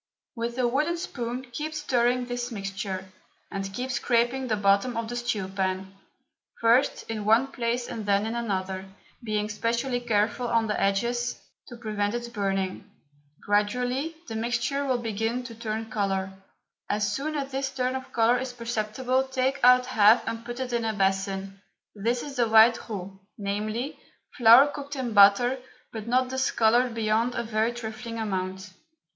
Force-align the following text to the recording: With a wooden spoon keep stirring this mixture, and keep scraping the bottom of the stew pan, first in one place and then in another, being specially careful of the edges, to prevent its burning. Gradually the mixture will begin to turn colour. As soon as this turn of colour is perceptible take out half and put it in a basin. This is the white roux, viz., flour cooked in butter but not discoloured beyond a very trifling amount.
With 0.35 0.57
a 0.57 0.67
wooden 0.67 0.97
spoon 0.97 1.45
keep 1.51 1.75
stirring 1.75 2.25
this 2.25 2.51
mixture, 2.51 3.11
and 3.51 3.71
keep 3.71 3.91
scraping 3.91 4.47
the 4.47 4.55
bottom 4.55 4.97
of 4.97 5.07
the 5.07 5.15
stew 5.15 5.47
pan, 5.47 5.93
first 6.59 7.07
in 7.07 7.23
one 7.23 7.51
place 7.51 7.87
and 7.87 8.07
then 8.07 8.25
in 8.25 8.33
another, 8.33 8.85
being 9.23 9.47
specially 9.47 9.99
careful 9.99 10.47
of 10.47 10.67
the 10.67 10.81
edges, 10.81 11.39
to 11.67 11.77
prevent 11.77 12.15
its 12.15 12.29
burning. 12.29 12.89
Gradually 13.45 14.15
the 14.27 14.33
mixture 14.35 14.85
will 14.85 14.97
begin 14.97 15.43
to 15.43 15.53
turn 15.53 15.91
colour. 15.91 16.31
As 16.89 17.13
soon 17.13 17.35
as 17.35 17.51
this 17.51 17.69
turn 17.69 17.95
of 17.95 18.11
colour 18.11 18.39
is 18.39 18.53
perceptible 18.53 19.25
take 19.25 19.59
out 19.63 19.85
half 19.85 20.27
and 20.27 20.43
put 20.43 20.59
it 20.59 20.73
in 20.73 20.83
a 20.83 20.93
basin. 20.93 21.61
This 21.93 22.23
is 22.23 22.37
the 22.37 22.49
white 22.49 22.89
roux, 22.89 23.19
viz., 23.37 23.93
flour 24.35 24.65
cooked 24.65 24.95
in 24.95 25.13
butter 25.13 25.59
but 25.93 26.07
not 26.07 26.29
discoloured 26.29 26.95
beyond 26.95 27.35
a 27.35 27.43
very 27.43 27.71
trifling 27.71 28.17
amount. 28.17 28.73